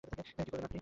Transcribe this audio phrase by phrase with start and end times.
[0.03, 0.09] কি
[0.51, 0.79] বললেন আপনি?